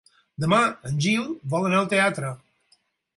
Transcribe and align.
Demà 0.43 0.61
en 0.91 0.95
Gil 1.05 1.27
vol 1.55 1.67
anar 1.69 1.83
al 1.83 1.91
teatre. 1.93 2.33